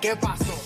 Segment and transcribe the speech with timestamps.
[0.00, 0.57] Qué pasó?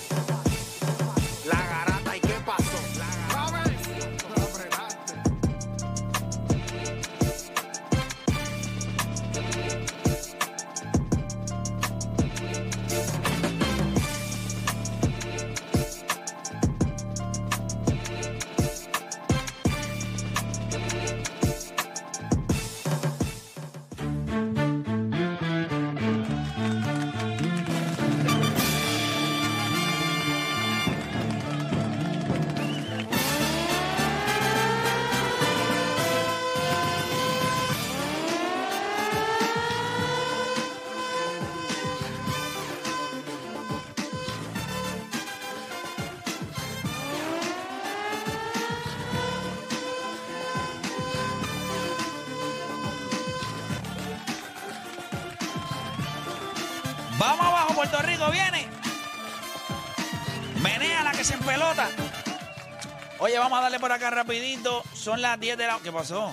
[63.32, 64.84] Oye, vamos a darle por acá rapidito.
[64.92, 65.78] Son las 10 de la...
[65.78, 66.30] ¿Qué pasó?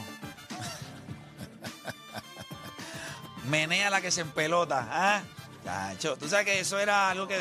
[3.46, 4.86] Menea la que se empelota.
[4.92, 5.22] ¿ah?
[5.64, 7.38] Chacho, tú sabes que eso era algo que...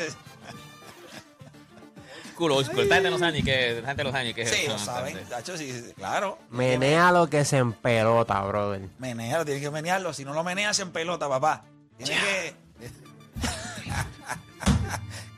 [2.37, 2.83] Culo, school.
[2.83, 4.71] Esta gente no sabe ni qué, esta gente no sabe ni qué es Sí, eso,
[4.71, 5.07] lo saben.
[5.17, 5.29] entonces.
[5.29, 6.39] Chacho, sí, sí, claro.
[6.49, 8.87] Menea lo que se empelota, brother.
[8.97, 10.13] Menealo, tienes que menearlo.
[10.13, 11.65] Si no lo meneas, se empelota, papá.
[11.97, 12.55] Tienes que...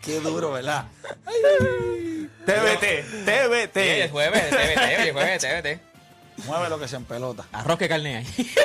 [0.02, 0.86] Qué duro, ¿verdad?
[2.46, 3.78] TBT, Sí, TBT.
[3.78, 6.46] el jueves, TBT, el jueves, TBT.
[6.46, 7.46] Mueve lo que se empelota.
[7.52, 8.26] Arroz que carne hay.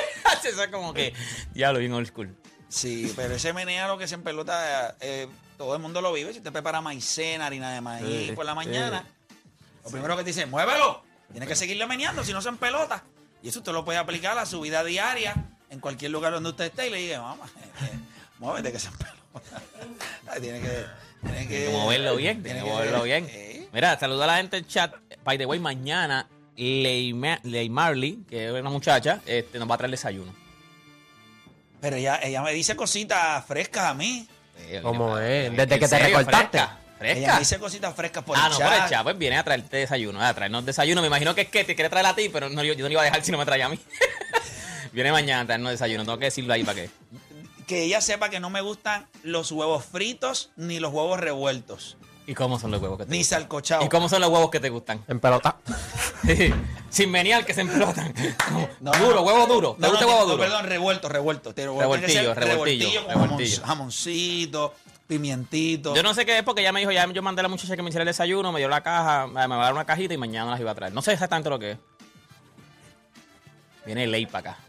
[0.43, 1.13] Eso es como que,
[1.53, 2.35] diablo, bien old school.
[2.69, 5.27] Sí, pero ese menea lo que se empelota, eh,
[5.57, 6.31] todo el mundo lo vive.
[6.31, 8.55] Si usted prepara maicena, harina de maíz Sí, por la sí.
[8.55, 9.05] mañana,
[9.83, 11.03] lo primero que te dice, muévelo.
[11.31, 13.03] Tiene que seguirle meneando, si no se empelota.
[13.43, 15.35] Y eso usted lo puede aplicar a su vida diaria,
[15.69, 17.45] en cualquier lugar donde usted esté, y le diga, mamá,
[18.39, 19.17] muévete que se empelota.
[20.31, 20.85] Ay, tiene que,
[21.27, 23.27] tiene que, que moverlo bien, tiene que moverlo bien.
[23.27, 23.67] Sí.
[23.73, 24.93] Mira, saluda a la gente en chat.
[25.23, 29.75] By the way, mañana Ley, Ma- Ley Marley, que es una muchacha, este, nos va
[29.75, 30.33] a traer desayuno.
[31.79, 34.27] Pero ella, ella me dice cositas frescas a mí.
[34.81, 35.47] ¿Cómo es?
[35.47, 36.17] ¿En Desde que te serio?
[36.17, 36.59] recortaste.
[36.97, 38.67] Fresca, Ella me dice cositas frescas por ah, el no, chat.
[38.73, 39.03] por el chat.
[39.03, 41.01] Pues viene a traerte desayuno, a traernos desayuno.
[41.01, 42.87] Me imagino que es que te quiere traer a ti, pero no, yo, yo no
[42.87, 43.79] le iba a dejar si no me traía a mí.
[44.91, 46.03] viene mañana a traernos desayuno.
[46.05, 46.89] Tengo que decirlo ahí para qué.
[47.67, 51.97] Que ella sepa que no me gustan los huevos fritos ni los huevos revueltos.
[52.25, 53.47] ¿Y cómo son los huevos que te Ni gustan?
[53.83, 55.01] ¿Y cómo son los huevos que te gustan?
[55.07, 55.57] En pelota.
[56.89, 58.13] Sin menear que se emplotan.
[58.81, 59.21] No, duro, no.
[59.21, 59.73] huevo duro.
[59.75, 60.43] ¿Te No, gusta no, huevo no, duro?
[60.43, 61.53] Perdón, revuelto, revuelto.
[61.53, 63.61] Revoltillo, revoltillo, con jamon- revoltillo.
[63.65, 64.73] jamoncito,
[65.07, 65.95] pimientito.
[65.95, 67.75] Yo no sé qué es porque ella me dijo, ya yo mandé a la muchacha
[67.77, 70.13] que me hiciera el desayuno, me dio la caja, me va a dar una cajita
[70.13, 70.93] y mañana las iba a traer.
[70.93, 71.77] No sé exactamente lo que es.
[73.85, 74.59] Viene ley para acá.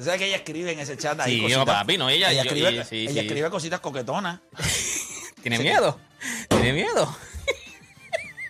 [0.00, 1.64] Tú sabes que ella escribe en ese chat ahí Sí, cositas.
[1.66, 3.18] papi, no, ella- yo- escribe, y- sí, ella sí.
[3.18, 4.40] escribe cositas coquetonas.
[5.42, 6.00] ¿Tiene miedo?
[6.48, 7.14] ¿Tiene miedo?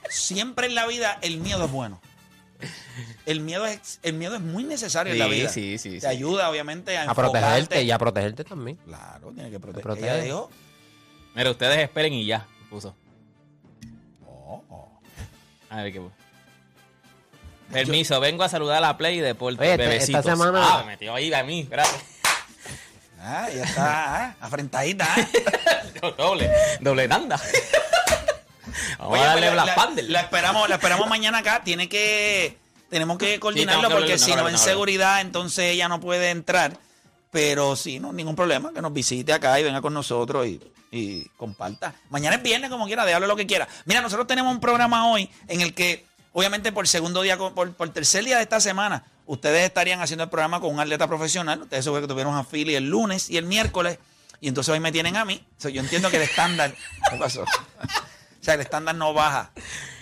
[0.08, 2.00] Siempre en la vida el miedo es bueno.
[3.26, 5.48] El miedo es, el miedo es muy necesario en la Sí, vida.
[5.48, 6.06] sí, sí, Te sí.
[6.06, 8.76] ayuda, obviamente, a, A protegerte y a protegerte también.
[8.84, 9.82] Claro, tiene que proteger.
[9.82, 10.06] protege.
[10.08, 10.50] Ella dijo,
[11.34, 12.46] Mira, ustedes esperen y ya.
[12.70, 12.94] Puso.
[14.24, 15.00] oh,
[15.68, 16.00] A ver qué.
[17.72, 19.60] Permiso, vengo a saludar a la Play y Deporte.
[19.62, 20.20] Oye, este- bebecitos.
[20.20, 22.02] esta semana- Ah, me metió ahí a mí, gracias.
[23.20, 25.06] ah, ella está ah, afrentadita.
[25.08, 26.10] ah.
[26.18, 26.50] doble,
[26.80, 27.40] doble tanda.
[28.98, 30.04] Vamos Oye, a darle pues, la, Black la- Panther.
[30.10, 31.62] la esperamos, la esperamos mañana acá.
[31.64, 32.56] Tiene que,
[32.88, 36.30] tenemos que coordinarlo tengo que porque si no que en seguridad, entonces ella no puede
[36.30, 36.76] entrar.
[37.30, 41.24] Pero sí, no, ningún problema, que nos visite acá y venga con nosotros y, y
[41.36, 41.94] comparta.
[42.10, 43.68] Mañana es viernes, como quiera, déjalo lo que quiera.
[43.84, 47.88] Mira, nosotros tenemos un programa hoy en el que, obviamente, por segundo día, por, por
[47.90, 51.62] tercer día de esta semana, ustedes estarían haciendo el programa con un atleta profesional.
[51.62, 53.98] Ustedes que tuvieron a Philly el lunes y el miércoles.
[54.40, 55.44] Y entonces hoy me tienen a mí.
[55.58, 56.74] O sea, yo entiendo que el estándar.
[57.10, 57.42] ¿Qué pasó?
[57.42, 59.52] O sea, el estándar no baja.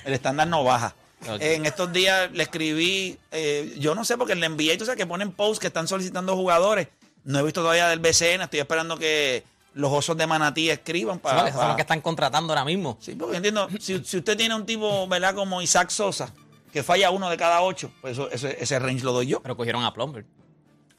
[0.05, 0.95] El estándar no baja.
[1.41, 5.07] En estos días le escribí, eh, yo no sé, porque le envié, tú sabes que
[5.07, 6.89] ponen posts que están solicitando jugadores.
[7.25, 9.43] No he visto todavía del BCN, estoy esperando que
[9.79, 11.49] los osos de Manatí escriban para.
[11.49, 12.97] esos son los que están contratando ahora mismo.
[13.01, 15.35] Sí, porque entiendo, si, si usted tiene un tipo, ¿verdad?
[15.35, 16.33] Como Isaac Sosa,
[16.73, 19.41] que falla uno de cada ocho, pues eso, eso- ese range lo doy yo.
[19.41, 20.25] Pero cogieron a Plumber.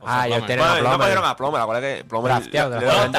[0.02, 0.48] O Ah, ellos Plumber.
[0.48, 3.12] tienen- Bueno, a ellos no cogieron a acuérdate que Plomer Drafteado, le- le han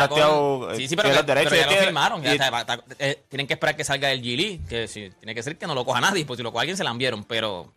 [0.72, 1.50] eh, Sí, sí, pero, tiene que- los derechos.
[1.52, 2.22] pero ya lo firmaron.
[2.22, 5.34] Ya y- está, está- eh, tienen que esperar que salga el Gili, que sí, tiene
[5.34, 7.22] que ser que no lo coja nadie, porque si lo coja alguien se la enviaron,
[7.24, 7.70] pero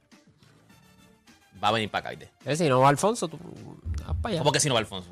[1.62, 2.18] va a venir para acá.
[2.18, 2.31] ¿viste?
[2.45, 3.38] Eh, si no va Alfonso, tú
[4.07, 4.39] vas para allá.
[4.39, 5.09] ¿Cómo que si no va Alfonso?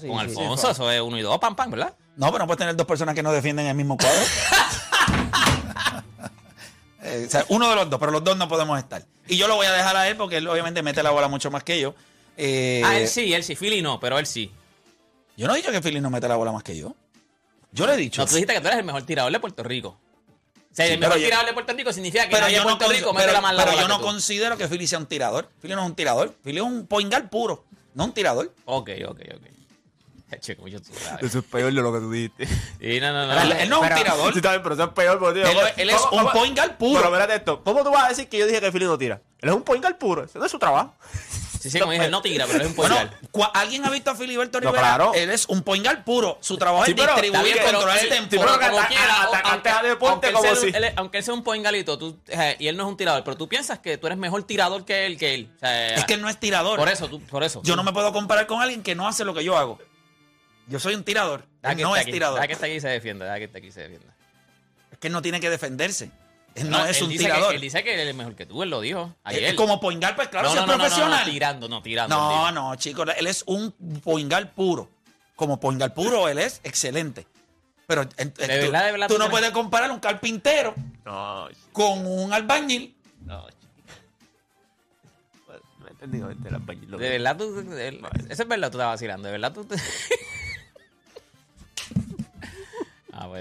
[0.00, 0.40] Sí, Con sí, sí.
[0.40, 1.94] Alfonso, eso es uno y dos, pam, pam, ¿verdad?
[2.16, 4.20] No, pero no puedes tener dos personas que no defienden el mismo cuadro.
[7.00, 9.04] Eh, o sea, uno de los dos, pero los dos no podemos estar.
[9.28, 11.50] Y yo lo voy a dejar a él porque él obviamente mete la bola mucho
[11.50, 11.94] más que yo.
[12.36, 13.54] Eh, ah, él sí, él sí.
[13.54, 14.50] Philly no, pero él sí.
[15.36, 16.94] Yo no he dicho que Philly no mete la bola más que yo.
[17.70, 18.20] Yo le he dicho.
[18.20, 19.88] No, tú dijiste que tú eres el mejor tirador de Puerto Rico.
[19.90, 22.56] O sea, Sí, el pero mejor yo- tirador de Puerto Rico significa que pero nadie
[22.56, 24.68] yo, de no, Puerto Rico mete pero- la más pero larga yo no considero que
[24.68, 25.48] Philly sea un tirador.
[25.62, 26.34] Philly no es un tirador.
[26.44, 27.64] Philly es un point guard puro,
[27.94, 28.52] no un tirador.
[28.64, 29.42] Ok, ok, ok.
[29.46, 30.17] Che, mucho tú sabes.
[30.30, 32.46] Eso es peor de lo que tú dijiste.
[32.46, 33.40] Sí, no, no, no.
[33.40, 34.32] Él, él no es un tirador.
[34.32, 35.18] Sí, está bien, pero eso es peor.
[35.18, 37.00] porque, tío, Él- ¿cómo- él es cómo- un cómo- point guard puro.
[37.00, 37.62] Pero espérate esto.
[37.64, 39.20] ¿Cómo tú vas a decir que yo dije que Philly no tira?
[39.40, 40.24] Él es un point guard puro.
[40.24, 40.94] Ese no es su trabajo.
[41.60, 43.50] Sí, sí, como dije, él no tira, pero él es un point guard.
[43.54, 44.80] ¿alguien ha visto a Filiberto No, Rivera?
[44.94, 45.12] claro.
[45.14, 46.38] Él es un point guard puro.
[46.40, 48.36] Su trabajo Sí, es pero- distribuir, bien, controlar el tempo.
[50.08, 52.16] aunque, él como sea un- si- él es- aunque él sea un point galito, tú,
[52.28, 54.84] eh, y él no es un tirador, pero tú piensas que tú eres mejor tirador
[54.84, 55.50] que él, que él.
[55.56, 56.78] O sea, Es que él no es tirador.
[56.78, 57.60] Por eso, tú, por eso.
[57.64, 59.78] Yo no me puedo comparar con alguien que no hace lo que yo hago.
[60.68, 61.44] Yo soy un tirador.
[61.62, 62.36] Deja Él que no es aquí, tirador.
[62.36, 64.14] Deja que esté aquí y se defienda, deja que esté aquí y se defienda.
[64.92, 66.10] Es que él no tiene que defenderse.
[66.54, 67.50] Él no, es él un dice tirador.
[67.50, 69.44] Que, él dice que él es mejor que tú, él lo dijo ayer.
[69.44, 71.24] Es como point guard, pues claro, no, si no, es no, no, no, profesional.
[71.26, 72.16] no, tirando, no, tirando.
[72.16, 73.72] No, no, chicos, él es un
[74.02, 74.90] point guard puro.
[75.36, 77.26] Como point guard puro, él es excelente.
[77.86, 80.74] Pero eh, eh, tú, verdad, de verdad, tú tú no puedes comparar un carpintero
[81.04, 82.94] No, con un albañil.
[83.24, 83.46] no.
[85.78, 88.88] No he entendido este, el albañil, De verdad, tú, de- eso es verdad, tú estás
[88.88, 89.26] vacilando.
[89.28, 89.66] De verdad, tú.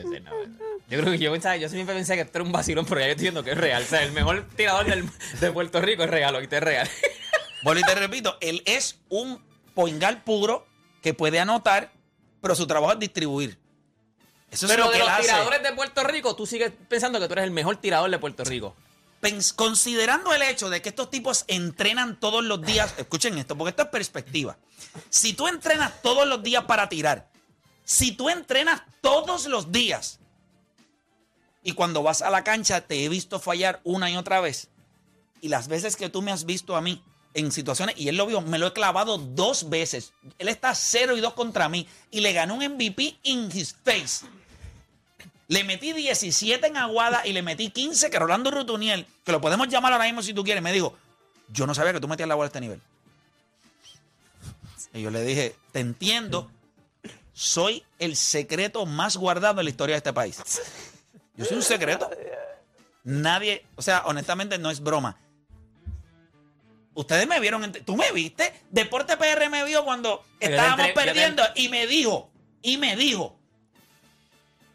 [0.01, 0.31] puede ser, no.
[0.31, 0.55] puede ser.
[0.89, 3.07] Yo creo que yo pensaba, yo siempre pensé que esto era un vacilón, pero ya
[3.07, 3.83] yo estoy viendo que es real.
[3.83, 5.09] O sea, el mejor tirador del-
[5.39, 6.89] de Puerto Rico es real, ahorita es real.
[7.63, 10.67] Bueno, y te repito, él es un point guard puro
[11.01, 11.91] que puede anotar,
[12.39, 13.57] pero su trabajo es distribuir.
[14.51, 15.23] Eso es Pero lo de que él los hace.
[15.23, 18.43] tiradores de Puerto Rico, tú sigues pensando que tú eres el mejor tirador de Puerto
[18.43, 18.75] Rico.
[19.21, 23.71] Pens- considerando el hecho de que estos tipos entrenan todos los días, escuchen esto, porque
[23.71, 24.55] esto es perspectiva.
[25.09, 27.27] Si tú entrenas todos los días para tirar,
[27.87, 30.19] si tú entrenas todos los días
[31.63, 34.67] y cuando vas a la cancha te he visto fallar una y otra vez,
[35.39, 37.01] y las veces que tú me has visto a mí
[37.33, 40.11] en situaciones, y él lo vio, me lo he clavado dos veces.
[40.37, 44.25] Él está 0 y 2 contra mí y le ganó un MVP in his face.
[45.47, 49.69] Le metí 17 en Aguada y le metí 15 que Rolando Rutuniel, que lo podemos
[49.69, 50.93] llamar ahora mismo si tú quieres, me dijo,
[51.53, 52.81] yo no sabía que tú metías la bola a este nivel.
[54.93, 56.51] Y yo le dije, te entiendo,
[57.37, 60.41] soy el secreto más guardado en la historia de este país.
[61.35, 62.09] Yo soy un secreto.
[63.03, 65.19] Nadie, o sea, honestamente no es broma.
[66.95, 71.85] Ustedes me vieron, tú me viste, Deporte PR me vio cuando estábamos perdiendo y me
[71.85, 72.31] dijo,
[72.63, 73.37] y me dijo,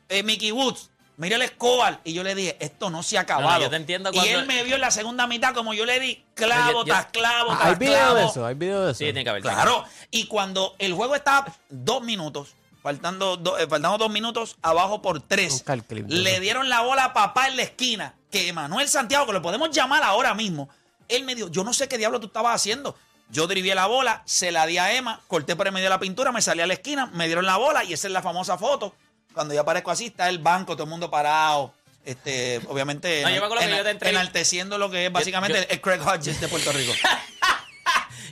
[0.08, 0.91] eh, Mickey Woods,
[1.22, 2.00] mira el Escobar.
[2.04, 3.48] Y yo le dije, esto no se ha acabado.
[3.48, 5.86] No, no, yo te entiendo y él me vio en la segunda mitad como yo
[5.86, 8.14] le di clavo No, yo- yo- tras clavo Ah, tras Hay video clavo.
[8.16, 8.98] de eso, hay video de eso.
[8.98, 9.42] Sí, tiene que haber.
[9.42, 9.84] Claro.
[10.10, 15.20] Y cuando el juego estaba dos minutos, faltando, do- eh, faltando dos minutos, abajo por
[15.20, 18.88] tres, Busca el clip le dieron la bola a papá en la esquina, que Manuel
[18.88, 20.68] Santiago, que lo podemos llamar ahora mismo,
[21.08, 22.96] él me dijo, yo no sé qué diablo tú estabas haciendo.
[23.30, 26.00] Yo drivié la bola, se la di a Emma, corté por el medio de la
[26.00, 28.58] pintura, me salí a la esquina, me dieron la bola y esa es la famosa
[28.58, 28.94] foto.
[29.32, 31.72] Cuando yo aparezco así, está el banco, todo el mundo parado.
[32.04, 35.66] Este, obviamente, No, yo me acuerdo que yo te enalteciendo lo que es básicamente yo-
[35.70, 36.92] el Craig Hodges de Puerto Rico.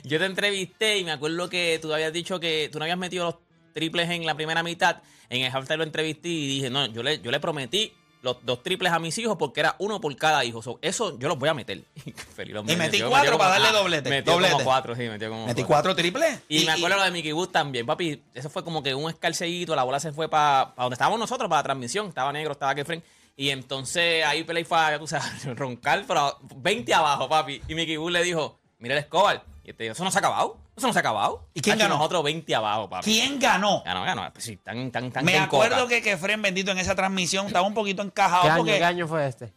[0.03, 3.25] Yo te entrevisté y me acuerdo que tú habías dicho que tú no habías metido
[3.25, 3.35] los
[3.73, 4.97] triples en la primera mitad.
[5.29, 8.61] En el halftime lo entrevisté y dije, no, yo le, yo le prometí los dos
[8.63, 10.61] triples a mis hijos porque era uno por cada hijo.
[10.61, 11.81] So, eso yo los voy a meter.
[12.35, 14.53] Feliz los Y metí cuatro para darle ah, doblete, Metió doblete.
[14.53, 15.91] como cuatro, sí, metió como Metí cuatro.
[15.91, 16.39] cuatro triples.
[16.47, 18.21] Y, me acuerdo lo de Mickey Wood también, papi.
[18.33, 19.75] Eso fue como que un escarceíto.
[19.75, 22.07] La bola se fue para donde estábamos nosotros, para la transmisión.
[22.07, 23.03] Estaba negro, estaba Kefren.
[23.35, 27.61] Y entonces ahí Pelay fue, a, tú sabes, roncar, pero 20 abajo, papi.
[27.67, 29.43] Y Mickey Wood le dijo, mira el Escobar.
[29.63, 30.57] Y este dijo, eso no se ha acabado.
[30.81, 31.47] Eso no se ha acabado.
[31.53, 31.97] ¿Y quién ganó?
[31.97, 33.05] Nosotros 20 abajo, papi.
[33.05, 33.83] ¿Quién ganó?
[33.85, 34.33] Ganó, ganó.
[34.33, 35.89] Pues sí, tan, tan, tan Me en acuerdo coca.
[35.89, 39.07] que Kefren bendito en esa transmisión estaba un poquito encajado ¿Qué año, porque ¿Qué año
[39.07, 39.53] fue este?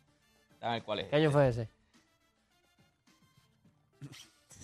[0.61, 1.09] A ver cuál es.
[1.09, 1.71] ¿Qué año fue ese?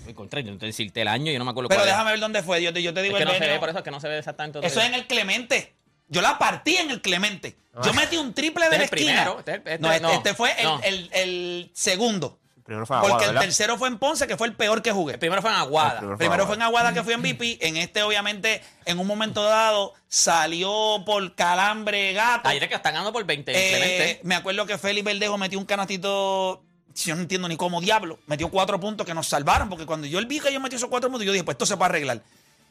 [0.04, 2.10] Me encontré, yo no te decirte el año, yo no me acuerdo Pero cuál déjame
[2.10, 2.62] ver dónde fue.
[2.62, 3.90] Yo te, yo te digo Es que el no se ve, por eso es que
[3.90, 4.66] no se ve exactamente.
[4.66, 5.74] Eso es en el Clemente.
[6.08, 7.56] Yo la partí en el Clemente.
[7.84, 9.12] Yo metí un triple de Este la es el esquina.
[9.24, 10.80] primero, este este- no, este, no, este fue el, no.
[10.82, 12.39] el- el segundo.
[12.70, 13.40] Primero fue Porque Aguada, el ¿verdad?
[13.48, 15.14] tercero fue en Ponce, que fue el peor que jugué.
[15.14, 15.90] El primero fue en Aguada.
[15.94, 17.58] El primero Primero fue en Aguada que fui MVP.
[17.66, 22.48] En este, obviamente, en un momento dado, salió por calambre gato.
[22.48, 26.62] Ayer que están ganando por 20, Eh, me acuerdo que Félix Verdejo metió un canastito.
[26.94, 28.20] Yo no entiendo ni cómo diablo.
[28.28, 29.68] Metió cuatro puntos que nos salvaron.
[29.68, 31.76] Porque cuando yo vi que yo metí esos cuatro puntos, yo dije, pues esto se
[31.76, 32.22] puede arreglar.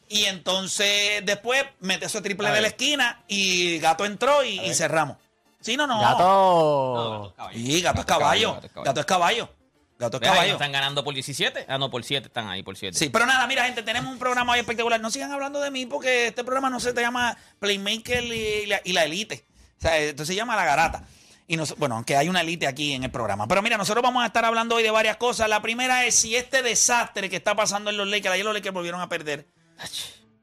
[0.08, 4.74] Y entonces después metió ese triple A de la esquina y Gato entró y, y
[4.74, 5.18] cerramos.
[5.60, 6.00] Sí, no, no.
[6.00, 7.34] Gato.
[7.52, 8.54] Y Gato es caballo.
[8.54, 8.86] Gato es caballo.
[8.86, 9.50] Gato es caballo.
[9.50, 9.59] Gato es
[10.00, 10.54] Caballo.
[10.54, 11.66] están ganando por 17.
[11.68, 12.98] Ah, no, por 7 están ahí, por 7.
[12.98, 15.00] Sí, pero nada, mira, gente, tenemos un programa hoy espectacular.
[15.02, 18.82] No sigan hablando de mí porque este programa no se te llama Playmaker y la,
[18.84, 19.46] y la Elite.
[19.78, 21.04] O sea, esto se llama La Garata.
[21.48, 23.48] Y nos, bueno, aunque hay una elite aquí en el programa.
[23.48, 25.50] Pero mira, nosotros vamos a estar hablando hoy de varias cosas.
[25.50, 28.74] La primera es si este desastre que está pasando en los Lakers, ayer los Lakers
[28.74, 29.48] volvieron a perder.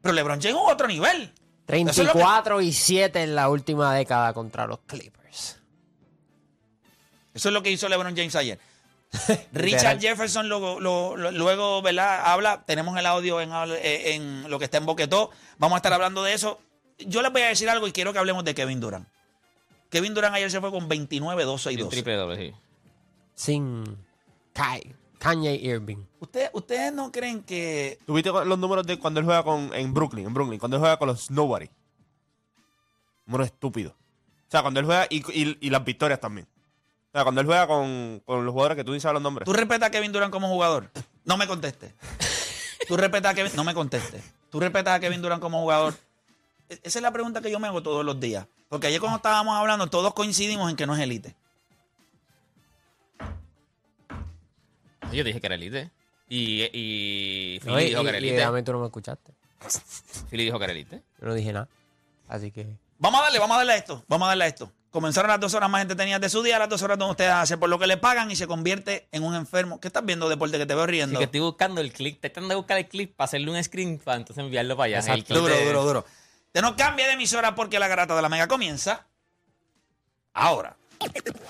[0.02, 1.32] Pero LeBron llegó a otro nivel.
[1.68, 5.58] Eso es lo que- 34 y 7 en la última década contra los Clippers.
[7.34, 8.58] Eso es lo que hizo LeBron James ayer.
[9.52, 12.22] Richard Jefferson luego, lo- lo- luego, ¿verdad?
[12.24, 15.30] Habla, tenemos el audio en, lo que está en Boquetó.
[15.58, 16.58] Vamos a estar hablando de eso.
[16.98, 19.06] Yo les voy a decir algo y quiero que hablemos de Kevin Durant.
[19.90, 21.90] Kevin Durant ayer se fue con 29, 12 y Un 12.
[21.90, 22.54] triple doble, sí.
[23.34, 23.84] Sin
[24.54, 25.98] Kai- Kanye Irving.
[26.20, 30.26] ¿Ustedes, ¿Ustedes no creen que ¿Tuviste los números de cuando él juega con, en Brooklyn?
[30.26, 31.68] En Brooklyn, cuando él juega con los Nobody.
[33.26, 33.92] Números estúpidos.
[33.92, 36.46] O sea, cuando él juega y, y- y las victorias también.
[37.16, 39.46] Sea, cuando él juega con, con los jugadores que tú dices los nombres.
[39.46, 40.90] tú respetas a Kevin Durant como jugador?
[41.24, 41.94] No me conteste.
[42.86, 44.22] Tú respetas a Kevin, no me conteste.
[44.50, 45.94] Tú respetas a Kevin Durant como jugador.
[46.68, 48.46] E- Esa es la pregunta que yo me hago todos los días.
[48.68, 51.34] Porque ayer cuando estábamos hablando, todos coincidimos en que no es élite.
[55.12, 55.90] Yo dije que era elite.
[56.28, 58.36] Y, y Philly No, y, dijo que era y- y elite.
[58.40, 59.32] realmente tú no me escuchaste.
[60.30, 61.02] Philly dijo que era elite.
[61.20, 61.68] Yo no dije nada.
[62.28, 62.66] Así que.
[62.98, 64.04] Vamos a darle, vamos a darle a esto.
[64.06, 64.70] Vamos a darle a esto.
[64.96, 67.60] Comenzaron las dos horas más entretenidas de su día, las dos horas donde ustedes hacen
[67.60, 69.78] por lo que le pagan y se convierte en un enfermo.
[69.78, 71.18] ¿Qué estás viendo, deporte, que te veo riendo?
[71.18, 72.14] que estoy buscando el clip.
[72.14, 74.98] Estoy tratando de buscar el clip para hacerle un screen para entonces enviarlo para allá.
[75.00, 75.18] Exacto.
[75.18, 76.04] El clip Duro, de- duro, duro.
[76.50, 79.06] Te no cambia de emisora porque la garata de la mega comienza
[80.32, 80.74] ahora.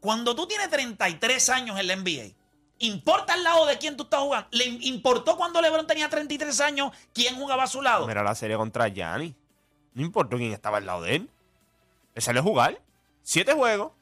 [0.00, 2.34] Cuando tú tienes 33 años en la NBA,
[2.78, 4.48] ¿importa al lado de quién tú estás jugando?
[4.52, 8.06] ¿Le importó cuando LeBron tenía 33 años quién jugaba a su lado?
[8.06, 9.34] Mira la serie contra Gianni.
[9.94, 11.30] No importó quién estaba al lado de él.
[12.14, 12.80] Él salió a jugar.
[13.22, 13.92] Siete juegos.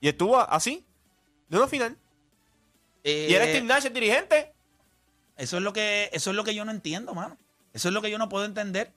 [0.00, 0.86] Y estuvo así.
[1.48, 1.96] De una final.
[3.04, 4.54] Eh, Y era Steve Nash el dirigente.
[5.36, 7.38] Eso es lo que, eso es lo que yo no entiendo, mano.
[7.72, 8.92] Eso es lo que yo no puedo entender.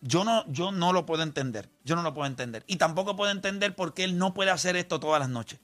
[0.00, 1.70] Yo no, yo no lo puedo entender.
[1.82, 2.62] Yo no lo puedo entender.
[2.66, 5.58] Y tampoco puedo entender por qué él no puede hacer esto todas las noches.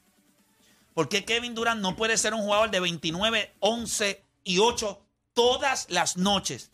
[0.95, 5.03] ¿Por qué Kevin Durant no puede ser un jugador de 29, 11 y 8
[5.35, 6.71] todas las noches?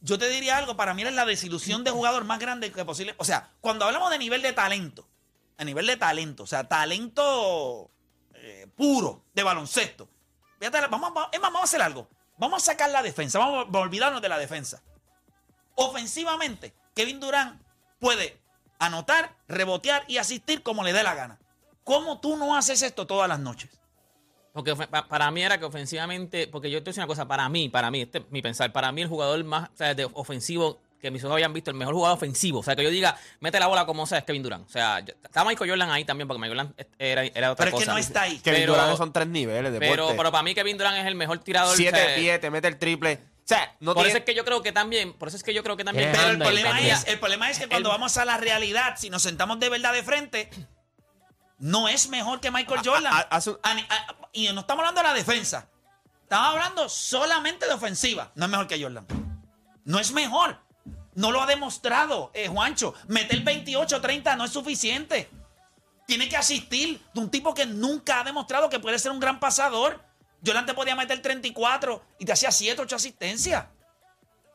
[0.00, 3.14] Yo te diría algo, para mí es la desilusión de jugador más grande que posible.
[3.18, 5.08] O sea, cuando hablamos de nivel de talento,
[5.56, 7.90] a nivel de talento, o sea, talento
[8.34, 10.08] eh, puro de baloncesto.
[10.90, 12.08] Vamos, es más, vamos a hacer algo.
[12.38, 14.82] Vamos a sacar la defensa, vamos a olvidarnos de la defensa.
[15.76, 17.60] Ofensivamente, Kevin Durant
[18.00, 18.40] puede
[18.78, 21.38] anotar, rebotear y asistir como le dé la gana.
[21.84, 23.70] ¿Cómo tú no haces esto todas las noches?
[24.52, 27.48] Porque para mí era que ofensivamente, porque yo te voy a decir una cosa, para
[27.48, 31.10] mí, para mí, este es mi pensar, para mí el jugador más de ofensivo que
[31.10, 33.66] mis ojos habían visto, el mejor jugador ofensivo, o sea, que yo diga, mete la
[33.66, 34.66] bola como sea, es Kevin Durant.
[34.66, 37.72] O sea, está Michael Jordan ahí también, porque Michael Jordan era, era otra Pero es
[37.74, 37.84] cosa.
[37.84, 38.38] que no está ahí.
[38.38, 40.16] Kevin Pero- Durant son tres niveles de pero, deporte.
[40.16, 41.74] pero para mí Kevin Durant es el mejor tirador.
[41.74, 43.20] o Siete sea, pies, te mete el triple.
[43.22, 44.08] O sea, no por tiene...
[44.08, 46.10] eso es que yo creo que también, por eso es que yo creo que también.
[46.12, 46.94] Pero el problema, también.
[46.94, 49.92] es, el problema es que cuando vamos a la realidad, si nos sentamos de verdad
[49.92, 50.48] de frente,
[51.58, 53.12] no es mejor que Michael Jordan.
[53.12, 53.42] a-
[54.32, 55.68] y no estamos hablando de la defensa.
[56.22, 58.32] Estamos hablando solamente de ofensiva.
[58.34, 59.06] No es mejor que Jordan.
[59.84, 60.58] No es mejor.
[61.14, 62.94] No lo ha demostrado, eh, Juancho.
[63.08, 65.28] Meter 28-30 no es suficiente.
[66.06, 69.40] Tiene que asistir de un tipo que nunca ha demostrado que puede ser un gran
[69.40, 70.00] pasador.
[70.44, 73.64] Jordan te podía meter 34 y te hacía 7, 8 asistencias.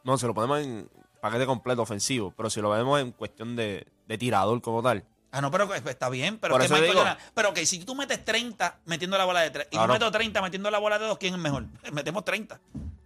[0.04, 0.89] No, se lo ponemos en
[1.22, 2.32] paquete completo ofensivo.
[2.38, 5.04] Pero si lo vemos en cuestión de, de tirador como tal.
[5.32, 7.95] Ah, no, pero pues, está bien, pero Por que digo- Jordan- pero que si tú
[7.95, 11.06] metes 30 metiendo la bola de 3 y yo meto 30 metiendo la bola de
[11.06, 11.65] 2, ¿quién es mejor?
[11.93, 12.60] Metemos 30.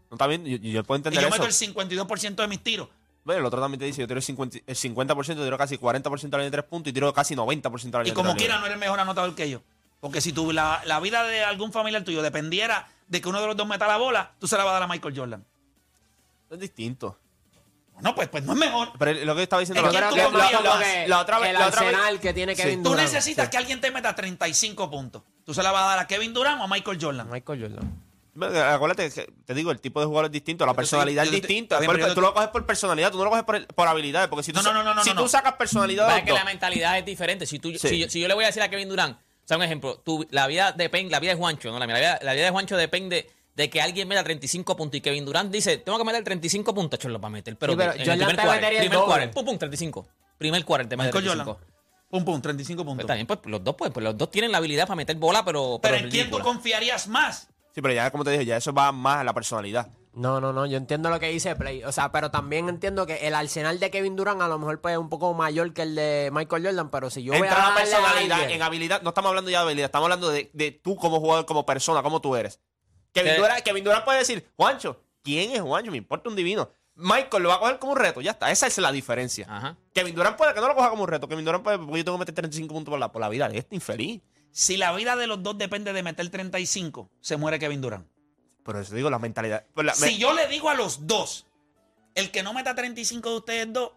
[0.10, 1.36] No está bien, yo, yo puedo Y entender yo eso.
[1.38, 2.88] meto el 52% de mis tiros.
[3.26, 6.04] Bueno, el otro también te dice, yo tiro el 50%, el 50% tiro casi 40%
[6.06, 8.14] a la línea de tres puntos y tiro casi 90% a la Y línea de
[8.14, 9.62] como tiro quiera, no eres mejor anotador que yo.
[10.02, 13.48] Porque si tú, la, la vida de algún familiar tuyo dependiera de que uno de
[13.48, 15.46] los dos meta la bola, tú se la vas a dar a Michael Jordan.
[16.50, 17.18] Es distinto.
[18.02, 18.90] No, pues, pues no es mejor.
[19.00, 19.88] Pero lo que estaba diciendo...
[19.88, 20.88] Es la, que tú otra vez...
[21.06, 22.64] el la otra vez- arsenal que tiene Sí.
[22.64, 23.08] Kevin Tú Durant.
[23.08, 23.52] necesitas Sí.
[23.52, 25.22] que alguien te meta 35 puntos.
[25.46, 27.30] ¿Tú se la vas a dar a Kevin Durant o a Michael Jordan?
[27.30, 28.03] Michael Jordan.
[28.36, 31.36] Acuérdate, que te digo, el tipo de jugador es distinto, la Yo personalidad es yo
[31.40, 31.80] te- distinta.
[31.82, 34.28] yo tú lo coges por personalidad, tú no lo coges por, por habilidades.
[34.30, 35.28] Porque si tú, No, no, no, no, no, si no, tú no.
[35.30, 37.46] sacas personalidad de que la mentalidad es diferente.
[37.46, 37.78] Si, tú, Sí.
[37.88, 39.98] si, yo, si yo le voy a decir a Kevin Durant, o sea, un ejemplo,
[40.00, 41.78] tu, la vida depende, la vida de Juancho, ¿no?
[41.80, 45.02] La, la vida, la vida de Juancho depende de que alguien meta 35 puntos y
[45.02, 47.56] Kevin Durant dice, tengo que meter 35 puntos, cholo, para meter.
[47.58, 50.08] Pero, Sí, pero en el Jordan primer el primer quarter, pum, pum, 35.
[50.40, 51.52] Primer quarter te mete Michael 35.
[51.60, 51.74] Jordan.
[52.10, 53.08] Pum, pum, 35 Pues puntos.
[53.08, 55.80] también, pues los dos, pues, pues los dos tienen la habilidad para meter bola, pero.
[55.82, 57.48] pero pero ¿en quién tú confiarías más?
[57.74, 59.90] Sí, pero ya como te dije, ya eso va más a la personalidad.
[60.14, 61.84] No, no, no, yo entiendo lo que dice Play.
[61.84, 64.94] O sea, pero también entiendo que el arsenal de Kevin Durant a lo mejor puede
[64.94, 67.58] ser un poco mayor que el de Michael Jordan, pero si yo voy a Entra
[67.70, 70.52] la a personalidad, alguien- en habilidad, no estamos hablando ya de habilidad, estamos hablando de,
[70.54, 72.60] de tú como jugador, como persona, como tú eres.
[73.12, 73.38] Kevin.
[73.38, 75.90] Durant, Kevin Durant puede decir, Juancho, ¿quién es Juancho?
[75.90, 76.70] Me importa un divino.
[76.96, 79.48] Michael lo va a coger como un reto, ya está, esa es la diferencia.
[79.50, 79.76] Ajá.
[79.96, 82.06] Kevin Durant puede que no lo coja como un reto, Kevin Durant puede, porque yo
[82.06, 84.22] tengo que meter 35 puntos por la, por la vida de este infeliz.
[84.54, 88.08] Si la vida de los dos depende de meter 35, se muere Kevin Durant.
[88.64, 89.66] Pero eso digo, la mentalidad.
[89.74, 91.46] pues la- me- Si yo le digo a los dos,
[92.16, 93.92] el que no meta 35 de ustedes dos,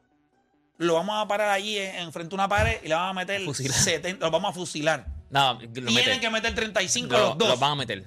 [0.79, 3.15] lo vamos a parar allí en, en frente a una pared y le vamos a
[3.15, 3.79] meter Fusilar.
[3.79, 5.07] 70, lo vamos a fusilar.
[5.31, 6.21] No, lo Tienen meten.
[6.21, 7.49] que meter 35 Lo- los dos.
[7.51, 8.05] Los van a meter.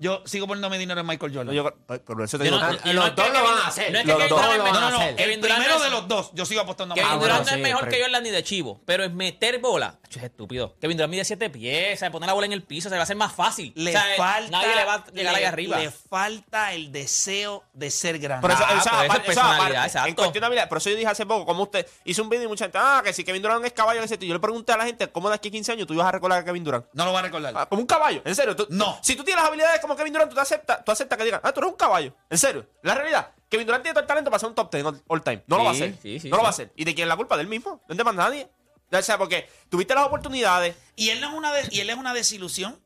[0.00, 1.46] Yo sigo poniendo mi dinero en Michael Jordan.
[1.48, 1.74] no, yo-
[2.06, 3.92] pero eso te digo, no- no los dos lo Kevin- van a hacer.
[3.92, 5.02] No es que Los dos lo van a mejor.
[5.02, 5.20] hacer.
[5.20, 7.80] el primero de los dos, yo sigo apostando a Kevin Ah, Durant no es mejor
[7.80, 9.98] pero- que Jordan ni de chivo, pero es meter bola.
[10.16, 10.74] Es estúpido.
[10.80, 12.10] Kevin Durant mide 7 pies, ¿sabes?
[12.12, 13.72] poner la bola en el piso se le va a hacer más fácil.
[13.76, 15.78] Le O sea, falta, Nadie le va a llegar le- ahí arriba.
[15.78, 18.46] Le falta el deseo de ser grande.
[18.48, 19.86] Pero eso, Ah, eso pero eso es aparte, eso personalidad, aparte.
[19.86, 20.08] exacto.
[20.08, 20.68] En cuestión de habilidad.
[20.68, 23.02] Por eso yo dije hace poco, como usted hizo un video y mucha gente, ah,
[23.04, 24.24] que si Kevin Durant es caballo, tú.
[24.24, 26.12] Yo le pregunté a la gente, ¿cómo de aquí a 15 años tú ibas a
[26.12, 26.86] recordar a Kevin Durant?
[26.92, 27.52] no lo va a recordar.
[27.56, 28.56] Ah, como un caballo, en serio.
[28.56, 28.98] tú- No.
[29.02, 31.40] Si tú tienes las habilidades como Kevin Durant, tú te aceptas, tú aceptas que digan,
[31.42, 32.14] ah, tú eres un caballo.
[32.30, 32.66] En serio.
[32.82, 35.42] La realidad, Kevin Durant tiene todo el talento para ser un top 10 all- time.
[35.46, 35.94] No lo va a hacer.
[36.02, 36.72] sí, sí, no lo va a hacer.
[36.76, 37.36] ¿Y de quién es la culpa?
[37.36, 37.80] Del mismo.
[37.86, 38.48] No es de más nadie.
[38.90, 40.74] O sea, porque tuviste las oportunidades.
[40.96, 42.78] Y él no es una de- y él es una desilusión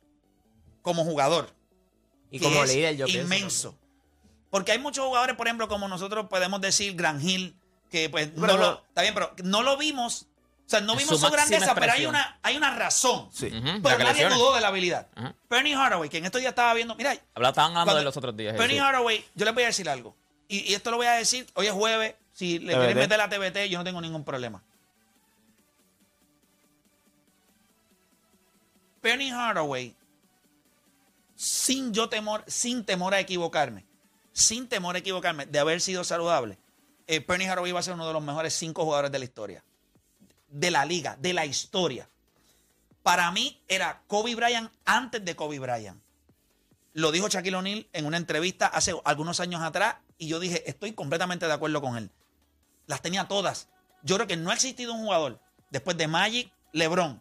[0.83, 1.51] como jugador.
[2.31, 3.79] y que como es líder, yo pienso inmenso.
[4.51, 7.55] Porque hay muchos jugadores, por ejemplo, como nosotros podemos decir Gran Hill,
[7.91, 10.27] que pues Pero no lo, está bien, pero no lo vimos
[10.67, 13.29] O sea, no vimos su su grandeza, pero hay una, hay una razón.
[13.33, 13.51] Sí.
[13.51, 15.09] Pero nadie dudó de la habilidad.
[15.15, 15.35] Ajá.
[15.51, 18.17] Bernie Hathaway, que en estos días estaba viendo, mira, Habla- Estaban hablando Cuando- de los
[18.17, 18.57] otros días.
[18.57, 18.79] Penny sí.
[18.79, 20.17] Hathaway, yo les voy a decir algo.
[20.49, 23.29] Y, y esto lo voy a decir, hoy es jueves, si le quieren meter la
[23.29, 24.63] TBT, yo no tengo ningún problema.
[29.03, 29.97] Penny Hathaway,
[31.35, 33.85] sin yo temor, sin temor a equivocarme,
[34.33, 36.57] sin temor a equivocarme, de haber sido saludable,
[37.09, 39.65] eh, Penny Hathaway va a ser uno de los mejores cinco jugadores de la historia.
[40.49, 42.09] De la liga, de la historia.
[43.03, 46.01] Para mí era Kobe Bryant antes de Kobe Bryant.
[46.93, 50.93] Lo dijo Shaquille O'Neal en una entrevista hace algunos años atrás y yo dije, estoy
[50.93, 52.11] completamente de acuerdo con él.
[52.87, 53.69] Las tenía todas.
[54.05, 57.21] Yo creo que no ha existido un jugador después de Magic, LeBron,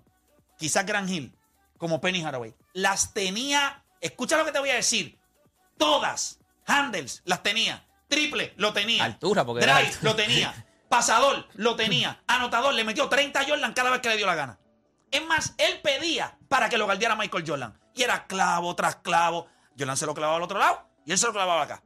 [0.60, 1.34] quizás Grant Hill,
[1.82, 2.54] como Penny Hathaway.
[2.74, 5.18] Las tenía, escucha lo que te voy a decir,
[5.80, 6.40] todas.
[6.68, 7.88] Handles, las tenía.
[8.08, 9.04] Triple, lo tenía.
[9.04, 10.54] Altura, porque Drive, lo tenía.
[10.90, 12.22] Pasador, lo tenía.
[12.28, 14.60] Anotador, le metió 30 a Jordan cada vez que le dio la gana.
[15.10, 17.76] Es más, él pedía para que lo guardiara Michael Jordan.
[17.96, 19.48] Y era clavo tras clavo.
[19.76, 21.84] Jordan se lo clavaba al otro lado y él se lo clavaba acá.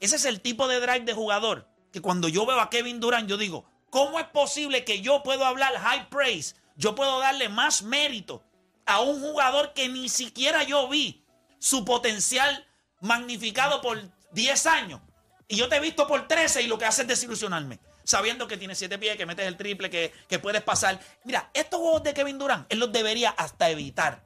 [0.00, 3.28] Ese es el tipo de drive de jugador que cuando yo veo a Kevin Durant,
[3.28, 6.56] yo digo, ¿cómo es posible que yo puedo hablar high praise?
[6.76, 8.42] Yo puedo darle más mérito
[8.86, 11.24] a un jugador que ni siquiera yo vi
[11.58, 12.66] su potencial
[13.00, 14.00] magnificado por
[14.32, 15.00] 10 años.
[15.48, 17.80] Y yo te he visto por 13 y lo que hace es desilusionarme.
[18.04, 20.98] Sabiendo que tienes 7 pies, que metes el triple, que, que puedes pasar.
[21.24, 24.24] Mira, estos juegos de Kevin Durant, él los debería hasta evitar.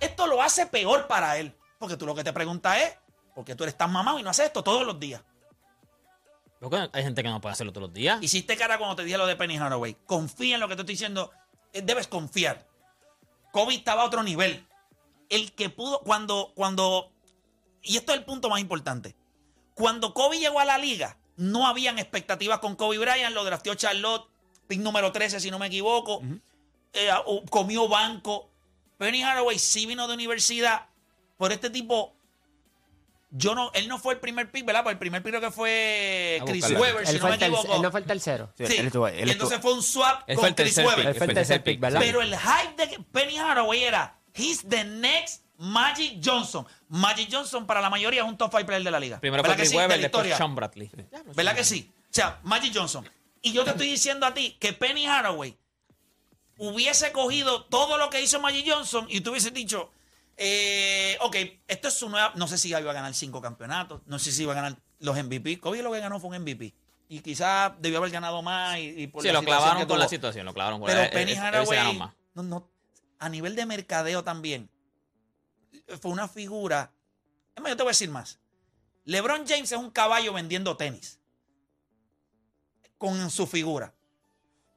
[0.00, 1.54] Esto lo hace peor para él.
[1.78, 2.96] Porque tú lo que te preguntas es,
[3.34, 5.22] ¿por qué tú eres tan mamado y no haces esto todos los días?
[6.60, 8.22] Porque hay gente que no puede hacerlo todos los días.
[8.22, 9.96] Hiciste cara cuando te dije lo de Penny Hathaway.
[10.04, 11.30] Confía en lo que te estoy diciendo.
[11.72, 12.66] Eh, Debes confiar.
[13.52, 14.66] Kobe estaba a otro nivel.
[15.28, 17.10] El que pudo, cuando, cuando,
[17.82, 19.14] y esto es el punto más importante.
[19.74, 23.34] Cuando Kobe llegó a la liga, no habían expectativas con Kobe Bryant.
[23.34, 24.28] Lo drafteó Charlotte,
[24.66, 26.20] pick número 13, si no me equivoco.
[26.92, 28.50] Eh, o- comió banco.
[28.98, 30.86] Penny Hathaway sí vino de universidad.
[31.38, 32.12] Por este tipo,
[33.30, 34.82] yo no, él no fue el primer pick, ¿verdad?
[34.82, 36.68] Porque el primer pick creo que fue Chris.
[36.70, 37.74] Weber, si no me equivoco.
[37.74, 38.52] él no fue el tercero.
[38.58, 40.74] Sí, Sí, él estuvo él y entonces estuvo- fue un swap Él con el Chris
[40.74, 41.04] tercer Webber.
[41.04, 41.08] pick.
[41.12, 42.00] Él fue el tercer pick, ¿verdad?
[42.00, 46.66] Pero el hype de Penny Hathaway era, he's the next Magic Johnson.
[46.88, 49.20] Magic Johnson para la mayoría es un top 5 player de la liga.
[49.20, 49.76] Primero fue ¿Verdad que Chris sí?
[49.76, 50.36] De Webber, la después historia.
[50.36, 50.90] Sean Bradley.
[51.36, 51.92] ¿Verdad que sí?
[51.96, 53.08] O sea, Magic Johnson.
[53.42, 55.56] Y yo te estoy diciendo a ti que Penny Hathaway
[56.58, 59.90] hubiese cogido todo lo que hizo Magic Johnson y tú hubieses dicho,
[60.42, 61.36] eh, ok,
[61.68, 62.32] esto es su nueva.
[62.34, 65.14] No sé si iba a ganar cinco campeonatos, no sé si iba a ganar los
[65.22, 65.60] MVP.
[65.60, 66.74] Kobe lo que ganó fue un MVP.
[67.10, 68.78] Y quizás debió haber ganado más.
[68.78, 71.10] Y, y por Sí, la lo clavaron con la situación, lo clavaron con Pero eh,
[71.12, 72.14] Penny eh, Hathaway, más.
[72.32, 72.70] no, no,
[73.18, 74.70] a nivel de mercadeo también,
[76.00, 76.90] fue una figura.
[77.54, 78.40] Es más, yo te voy a decir más.
[79.04, 81.20] LeBron James es un caballo vendiendo tenis
[82.96, 83.94] con su figura.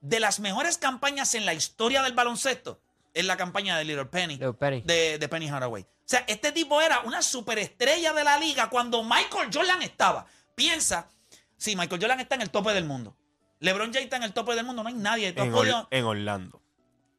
[0.02, 2.83] De las mejores campañas en la historia del baloncesto
[3.14, 4.82] es la campaña de Little Penny, Little Penny.
[4.82, 5.84] De, de Penny Hathaway.
[5.84, 10.26] O sea, este tipo era una superestrella de la liga cuando Michael Jordan estaba.
[10.56, 11.10] Piensa,
[11.58, 13.18] sí, Michael Jordan está en el tope del mundo.
[13.60, 15.34] LeBron James está en el tope del mundo, no hay nadie.
[15.36, 16.62] En, Or- en Orlando.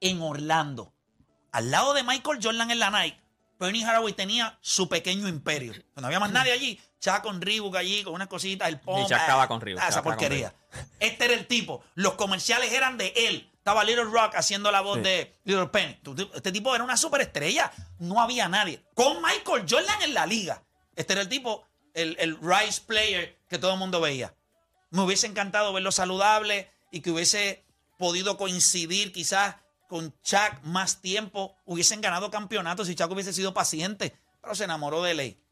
[0.01, 0.93] en Orlando.
[1.53, 3.19] Al lado de Michael Jordan en la Nike,
[3.59, 5.73] Penny Hathaway tenía su pequeño imperio.
[5.97, 6.81] No había más nadie allí.
[7.05, 8.99] Chá con Reebok allí, con unas cositas, el pom.
[9.05, 10.55] Y Shaq estaba con Reebok, Ah, esa porquería.
[10.99, 11.85] Este era el tipo.
[11.95, 13.51] Los comerciales eran de él.
[13.59, 15.03] Estaba Little Rock haciendo la voz Sí.
[15.03, 16.01] de Little Penny.
[16.35, 17.71] Este tipo era una superestrella.
[17.99, 18.83] No había nadie.
[18.95, 20.63] Con Michael Jordan en la liga.
[20.97, 24.35] Este era el tipo, el, el Rice player que todo el mundo veía.
[24.89, 27.67] Me hubiese encantado verlo saludable y que hubiese
[27.99, 29.57] podido coincidir quizás
[29.89, 31.55] con Chuck más tiempo.
[31.67, 34.17] Hubiesen ganado campeonatos si Chuck hubiese sido paciente.
[34.41, 35.44] Pero se enamoró de Ley.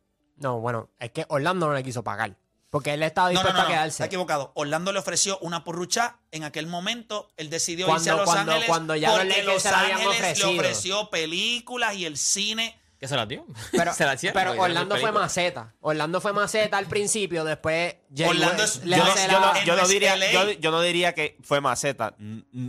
[0.42, 2.37] No, bueno, es que Orlando no le quiso pagar.
[2.70, 3.88] Porque él estaba No, no, dispuesto no, a quedarse.
[3.90, 4.50] está equivocado.
[4.55, 7.28] Orlando le ofreció una porrucha en aquel momento.
[7.37, 11.11] Él decidió Cuando- irse a Los cuando- Ángeles cuando ya los porque Ángeles le ofreció
[11.11, 12.78] películas y el cine.
[12.98, 13.44] ¿Qué se la dio?
[13.72, 15.74] Pero, se la hicieron, pero Orlando fue maceta.
[15.81, 19.76] Orlando fue maceta al principio, después Orlando es- le Yo hace yo no- la- yo
[19.76, 20.33] no en diría, LA.
[20.33, 22.14] yo, yo no diría que fue maceta.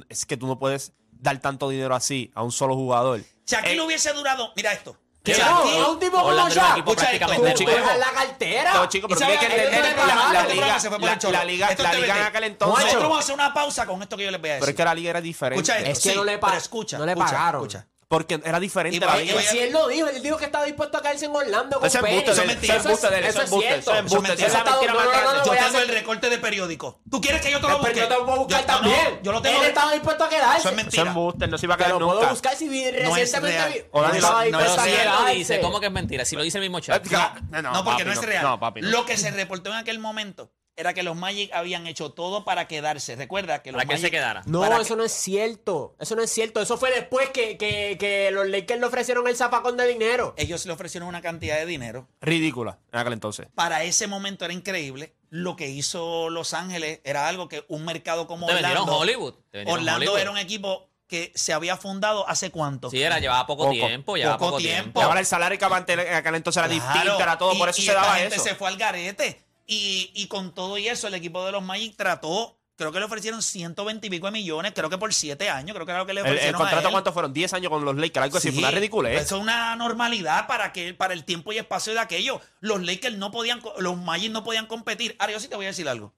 [0.10, 3.22] Es que tú no puedes dar tanto dinero así a un solo jugador.
[3.46, 4.52] Shaquille Eh, hubiera durado.
[4.58, 4.98] Mira esto.
[5.24, 5.42] ¿Qué?
[5.42, 6.76] A un tipo como Shaq.
[7.72, 8.74] dejas la cartera.
[8.74, 9.46] No, chico, ¿Y pero que qué?
[9.46, 10.68] entender la, este liga,
[11.32, 12.84] la, liga, la liga en aquel entonces.
[12.86, 14.66] Nosotros vamos a hacer una pausa con esto que yo les voy a decir.
[14.66, 15.62] Pero es que la liga era diferente.
[15.62, 15.92] Escucha esto.
[15.92, 17.70] Es que no le pa- pero escucha, no le pagaron.
[18.14, 21.00] Porque era diferente Y la Y si él lo dijo, él dijo que estaba dispuesto
[21.00, 22.76] a caerse en Orlando con Eso es embuste, Eso es eso mentira.
[22.76, 23.82] es embuste de él, Eso eso es es embuste, cierto.
[23.82, 24.94] eso es embuste, Eso es esa es la mentira.
[24.94, 25.28] más grande.
[25.34, 27.02] Yo voy a tengo hacer- el recorte de periódico.
[27.10, 28.00] ¿Tú quieres que yo te lo Pero busque?
[28.02, 29.20] yo te lo puedo buscar no, también.
[29.24, 29.60] yo lo tengo.
[29.62, 30.50] Él estaba dispuesto a quedarse.
[30.50, 31.04] Eso es Eso es mentira.
[31.08, 32.30] embuste, no se iba a Te caer lo puedo nunca.
[32.32, 33.74] buscar si vi- No es recientemente real.
[33.74, 35.34] vi- no, estaba no, dispuesto no a es Si él lo quedarse.
[35.34, 36.26] dice, ¿cómo que es mentira?
[36.26, 37.04] Si lo dice el mismo chat.
[37.50, 38.44] No, No, porque papi, no es real.
[38.44, 38.82] No, papi.
[38.82, 38.90] no.
[38.90, 42.68] Lo que se reportó en aquel momento era que los Magic habían hecho todo para
[42.68, 43.16] quedarse.
[43.16, 44.42] Recuerda que los Para que él se Magic- quedara.
[44.46, 45.96] No, Para eso no es cierto.
[46.00, 46.62] Eso no es cierto.
[46.62, 50.34] Eso fue después que, que, que los Lakers le ofrecieron el zafacón de dinero.
[50.38, 52.08] ellos le ofrecieron una cantidad de dinero.
[52.22, 53.48] Ridícula en aquel entonces.
[53.56, 55.14] Para ese momento era increíble.
[55.30, 58.84] Lo que hizo Los Ángeles era algo que un mercado como Te Orlando.
[58.98, 59.34] Hollywood.
[59.52, 60.20] Te Orlando Hollywood.
[60.20, 62.90] era un equipo que se había fundado hace cuánto.
[62.90, 63.74] Sí, era, llevaba poco, Poco.
[63.76, 64.82] tiempo, llevaba Poco poco, tiempo.
[64.84, 65.00] tiempo.
[65.00, 67.60] Y ahora el salario que aguante en aquel entonces era Claro, distinto, era todo, y-
[67.60, 68.44] por eso y se esta daba gente eso.
[68.44, 69.40] se fue al garete.
[69.66, 73.06] Y, y con todo y eso, el equipo de los Magic trató, creo que le
[73.06, 76.06] ofrecieron 120 y pico de millones, creo que por 7 años, creo que era lo
[76.06, 76.56] que le El, el ofrecieron.
[76.56, 76.92] a contrato, él.
[76.92, 77.34] ¿cuántos fueron?
[77.34, 79.22] 10 años con los Lakers, algo así, Sí, fue una ridiculez.
[79.22, 82.42] Eso es una normalidad para que para el tiempo y espacio de aquello.
[82.60, 85.16] Los Lakers no podían, los Magic no podían competir.
[85.20, 86.14] Ahora, yo sí te voy a decir algo.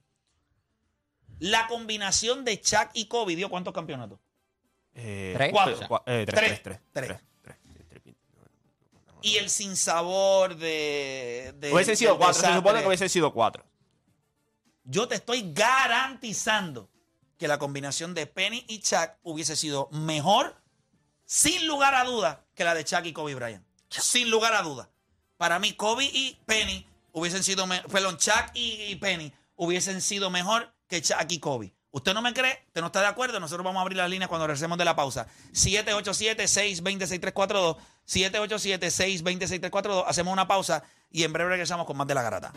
[1.39, 4.19] La combinación de Chuck y Kobe dio cuántos campeonatos?
[4.93, 5.51] Eh, ¿Tres?
[5.51, 6.39] cuatro, eh, Tres.
[6.39, 7.21] tres, tres, tres, tres.
[9.25, 11.55] Y el sinsabor de.
[11.57, 13.65] de Hubiesen sido cuatro, se supone que hubiesen sido cuatro.
[14.83, 16.91] Yo te estoy garantizando
[17.39, 20.55] que la combinación de Penny y Chuck hubiese sido mejor,
[21.25, 23.65] sin lugar a duda, que la de Chuck y Kobe Bryant.
[23.89, 24.91] Sin lugar a duda.
[25.37, 30.71] Para mí, Kobe y Penny hubiesen sido, perdón, Chuck y, y Penny hubiesen sido mejor
[30.87, 31.74] que Chuck y Kobe.
[31.95, 32.61] ¿Usted no me cree?
[32.67, 33.39] ¿Usted no está de acuerdo?
[33.39, 35.27] Nosotros vamos a abrir las líneas cuando regresemos de la pausa.
[35.53, 37.77] 787-620-6342.
[38.05, 40.03] 787-620-6342.
[40.05, 42.51] Hacemos una pausa y en breve regresamos con más de la garata.